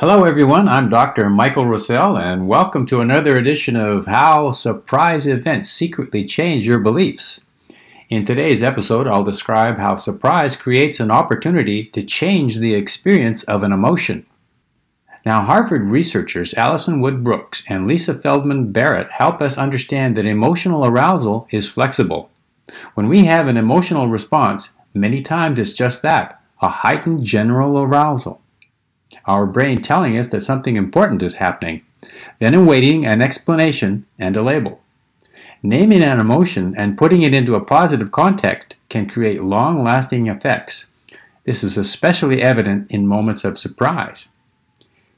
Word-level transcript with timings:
Hello, 0.00 0.22
everyone. 0.22 0.68
I'm 0.68 0.88
Dr. 0.88 1.28
Michael 1.28 1.66
Russell, 1.66 2.16
and 2.16 2.46
welcome 2.46 2.86
to 2.86 3.00
another 3.00 3.36
edition 3.36 3.74
of 3.74 4.06
How 4.06 4.52
Surprise 4.52 5.26
Events 5.26 5.70
Secretly 5.70 6.24
Change 6.24 6.64
Your 6.64 6.78
Beliefs. 6.78 7.46
In 8.08 8.24
today's 8.24 8.62
episode, 8.62 9.08
I'll 9.08 9.24
describe 9.24 9.78
how 9.78 9.96
surprise 9.96 10.54
creates 10.54 11.00
an 11.00 11.10
opportunity 11.10 11.86
to 11.86 12.04
change 12.04 12.58
the 12.58 12.74
experience 12.74 13.42
of 13.42 13.64
an 13.64 13.72
emotion. 13.72 14.24
Now, 15.26 15.42
Harvard 15.42 15.86
researchers 15.86 16.54
Alison 16.54 17.00
Wood 17.00 17.24
Brooks 17.24 17.64
and 17.68 17.88
Lisa 17.88 18.14
Feldman 18.14 18.70
Barrett 18.70 19.10
help 19.10 19.42
us 19.42 19.58
understand 19.58 20.14
that 20.14 20.26
emotional 20.26 20.86
arousal 20.86 21.48
is 21.50 21.68
flexible. 21.68 22.30
When 22.94 23.08
we 23.08 23.24
have 23.24 23.48
an 23.48 23.56
emotional 23.56 24.06
response, 24.06 24.78
many 24.94 25.22
times 25.22 25.58
it's 25.58 25.72
just 25.72 26.02
that 26.02 26.40
a 26.62 26.68
heightened 26.68 27.24
general 27.24 27.82
arousal 27.82 28.40
our 29.24 29.46
brain 29.46 29.82
telling 29.82 30.16
us 30.16 30.28
that 30.28 30.40
something 30.40 30.76
important 30.76 31.22
is 31.22 31.34
happening, 31.34 31.82
then 32.38 32.54
awaiting 32.54 33.04
an 33.04 33.20
explanation 33.22 34.06
and 34.18 34.36
a 34.36 34.42
label. 34.42 34.80
Naming 35.62 36.02
an 36.02 36.20
emotion 36.20 36.74
and 36.76 36.96
putting 36.96 37.22
it 37.22 37.34
into 37.34 37.54
a 37.54 37.64
positive 37.64 38.12
context 38.12 38.76
can 38.88 39.08
create 39.08 39.42
long 39.42 39.82
lasting 39.82 40.28
effects. 40.28 40.92
This 41.44 41.64
is 41.64 41.76
especially 41.76 42.42
evident 42.42 42.90
in 42.90 43.06
moments 43.06 43.44
of 43.44 43.58
surprise. 43.58 44.28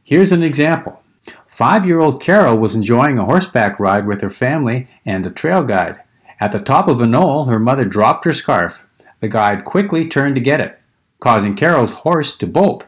Here's 0.03 0.33
an 0.33 0.43
example. 0.43 1.03
Five 1.47 1.85
year 1.87 2.01
old 2.01 2.23
Carol 2.23 2.57
was 2.57 2.75
enjoying 2.75 3.19
a 3.19 3.27
horseback 3.27 3.79
ride 3.79 4.07
with 4.07 4.23
her 4.23 4.31
family 4.31 4.89
and 5.05 5.27
a 5.27 5.31
trail 5.31 5.63
guide. 5.63 6.01
At 6.41 6.53
the 6.53 6.61
top 6.61 6.89
of 6.89 7.03
a 7.03 7.07
knoll, 7.07 7.47
her 7.47 7.59
mother 7.59 7.85
dropped 7.85 8.25
her 8.25 8.33
scarf. 8.33 8.87
The 9.21 9.29
guide 9.29 9.65
quickly 9.65 10.09
turned 10.09 10.37
to 10.37 10.41
get 10.41 10.61
it, 10.61 10.83
causing 11.21 11.55
Carol's 11.55 11.93
horse 11.93 12.35
to 12.39 12.47
bolt. 12.47 12.87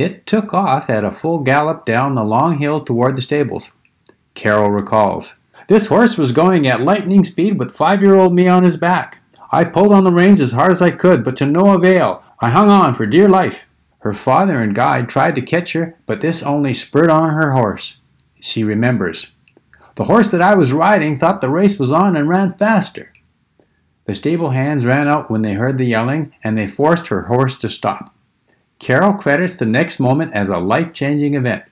It 0.00 0.24
took 0.24 0.54
off 0.54 0.88
at 0.88 1.04
a 1.04 1.12
full 1.12 1.40
gallop 1.40 1.84
down 1.84 2.14
the 2.14 2.24
long 2.24 2.56
hill 2.56 2.82
toward 2.82 3.16
the 3.16 3.20
stables. 3.20 3.72
Carol 4.32 4.70
recalls. 4.70 5.34
This 5.68 5.88
horse 5.88 6.16
was 6.16 6.32
going 6.32 6.66
at 6.66 6.80
lightning 6.80 7.22
speed 7.22 7.58
with 7.58 7.76
five 7.76 8.00
year 8.00 8.14
old 8.14 8.32
me 8.32 8.48
on 8.48 8.64
his 8.64 8.78
back. 8.78 9.20
I 9.52 9.64
pulled 9.64 9.92
on 9.92 10.04
the 10.04 10.10
reins 10.10 10.40
as 10.40 10.52
hard 10.52 10.70
as 10.70 10.80
I 10.80 10.90
could, 10.90 11.22
but 11.22 11.36
to 11.36 11.44
no 11.44 11.74
avail. 11.74 12.24
I 12.40 12.48
hung 12.48 12.70
on 12.70 12.94
for 12.94 13.04
dear 13.04 13.28
life. 13.28 13.68
Her 13.98 14.14
father 14.14 14.58
and 14.58 14.74
guide 14.74 15.10
tried 15.10 15.34
to 15.34 15.42
catch 15.42 15.74
her, 15.74 15.98
but 16.06 16.22
this 16.22 16.42
only 16.42 16.72
spurred 16.72 17.10
on 17.10 17.34
her 17.34 17.52
horse. 17.52 17.98
She 18.40 18.64
remembers. 18.64 19.32
The 19.96 20.04
horse 20.04 20.30
that 20.30 20.40
I 20.40 20.54
was 20.54 20.72
riding 20.72 21.18
thought 21.18 21.42
the 21.42 21.50
race 21.50 21.78
was 21.78 21.92
on 21.92 22.16
and 22.16 22.26
ran 22.26 22.54
faster. 22.54 23.12
The 24.06 24.14
stable 24.14 24.52
hands 24.52 24.86
ran 24.86 25.08
out 25.08 25.30
when 25.30 25.42
they 25.42 25.52
heard 25.52 25.76
the 25.76 25.84
yelling, 25.84 26.32
and 26.42 26.56
they 26.56 26.66
forced 26.66 27.08
her 27.08 27.24
horse 27.24 27.58
to 27.58 27.68
stop. 27.68 28.14
Carol 28.80 29.12
credits 29.12 29.56
the 29.56 29.66
next 29.66 30.00
moment 30.00 30.32
as 30.34 30.48
a 30.48 30.58
life 30.58 30.92
changing 30.92 31.34
event. 31.34 31.64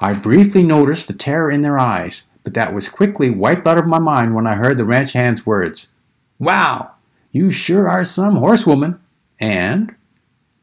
I 0.00 0.14
briefly 0.14 0.62
noticed 0.62 1.06
the 1.06 1.14
terror 1.14 1.50
in 1.50 1.60
their 1.60 1.78
eyes, 1.78 2.24
but 2.42 2.54
that 2.54 2.74
was 2.74 2.88
quickly 2.88 3.30
wiped 3.30 3.66
out 3.66 3.78
of 3.78 3.86
my 3.86 3.98
mind 3.98 4.34
when 4.34 4.46
I 4.46 4.54
heard 4.54 4.78
the 4.78 4.84
ranch 4.84 5.12
hand's 5.12 5.46
words 5.46 5.92
Wow, 6.38 6.92
you 7.30 7.50
sure 7.50 7.88
are 7.88 8.04
some 8.04 8.36
horsewoman, 8.36 8.98
and 9.38 9.94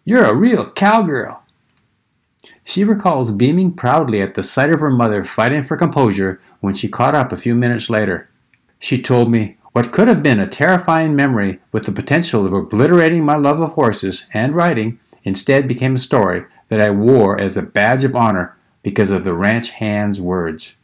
you're 0.03 0.25
a 0.25 0.33
real 0.33 0.67
cowgirl. 0.67 1.43
She 2.63 2.83
recalls 2.83 3.31
beaming 3.31 3.73
proudly 3.73 4.21
at 4.21 4.33
the 4.33 4.41
sight 4.41 4.71
of 4.71 4.79
her 4.79 4.89
mother 4.89 5.23
fighting 5.23 5.61
for 5.61 5.77
composure 5.77 6.41
when 6.59 6.73
she 6.73 6.87
caught 6.87 7.13
up 7.13 7.31
a 7.31 7.37
few 7.37 7.53
minutes 7.53 7.89
later. 7.89 8.29
She 8.79 8.99
told 8.99 9.29
me, 9.29 9.57
what 9.73 9.91
could 9.91 10.07
have 10.07 10.23
been 10.23 10.39
a 10.39 10.47
terrifying 10.47 11.15
memory 11.15 11.59
with 11.73 11.85
the 11.85 11.91
potential 11.91 12.45
of 12.45 12.53
obliterating 12.53 13.25
my 13.25 13.35
love 13.35 13.59
of 13.59 13.73
horses 13.73 14.25
and 14.33 14.55
riding 14.55 14.99
instead 15.25 15.67
became 15.67 15.95
a 15.95 15.99
story 15.99 16.45
that 16.69 16.79
I 16.79 16.91
wore 16.91 17.37
as 17.37 17.57
a 17.57 17.61
badge 17.61 18.05
of 18.05 18.15
honor 18.15 18.55
because 18.83 19.11
of 19.11 19.25
the 19.25 19.33
ranch 19.33 19.71
hand's 19.71 20.21
words. 20.21 20.77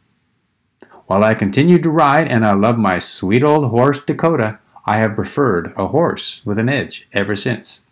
While 1.06 1.24
I 1.24 1.34
continued 1.34 1.82
to 1.84 1.90
ride 1.90 2.28
and 2.28 2.44
I 2.44 2.52
love 2.52 2.76
my 2.76 2.98
sweet 2.98 3.42
old 3.42 3.70
horse 3.70 4.04
Dakota, 4.04 4.58
I 4.84 4.98
have 4.98 5.14
preferred 5.14 5.72
a 5.76 5.86
horse 5.86 6.42
with 6.44 6.58
an 6.58 6.68
edge 6.68 7.08
ever 7.12 7.36
since. 7.36 7.84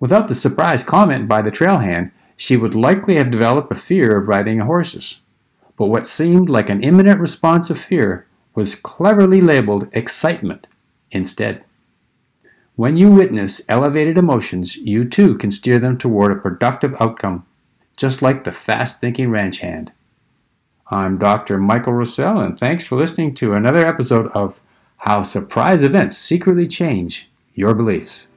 Without 0.00 0.28
the 0.28 0.34
surprise 0.34 0.82
comment 0.82 1.28
by 1.28 1.42
the 1.42 1.50
trail 1.50 1.78
hand, 1.78 2.10
she 2.36 2.56
would 2.56 2.74
likely 2.74 3.16
have 3.16 3.30
developed 3.30 3.70
a 3.72 3.74
fear 3.74 4.16
of 4.16 4.28
riding 4.28 4.60
horses. 4.60 5.20
But 5.76 5.86
what 5.86 6.06
seemed 6.06 6.48
like 6.48 6.70
an 6.70 6.82
imminent 6.82 7.20
response 7.20 7.68
of 7.68 7.78
fear 7.78 8.26
was 8.54 8.74
cleverly 8.74 9.40
labeled 9.40 9.88
excitement 9.92 10.66
instead. 11.10 11.64
When 12.78 12.96
you 12.96 13.10
witness 13.10 13.60
elevated 13.68 14.16
emotions, 14.16 14.76
you 14.76 15.02
too 15.02 15.36
can 15.36 15.50
steer 15.50 15.80
them 15.80 15.98
toward 15.98 16.30
a 16.30 16.36
productive 16.40 16.94
outcome, 17.00 17.44
just 17.96 18.22
like 18.22 18.44
the 18.44 18.52
fast 18.52 19.00
thinking 19.00 19.32
ranch 19.32 19.58
hand. 19.58 19.90
I'm 20.88 21.18
Dr. 21.18 21.58
Michael 21.58 21.94
Russell, 21.94 22.38
and 22.38 22.56
thanks 22.56 22.84
for 22.84 22.94
listening 22.94 23.34
to 23.34 23.54
another 23.54 23.84
episode 23.84 24.28
of 24.28 24.60
How 24.98 25.24
Surprise 25.24 25.82
Events 25.82 26.16
Secretly 26.16 26.68
Change 26.68 27.28
Your 27.52 27.74
Beliefs. 27.74 28.28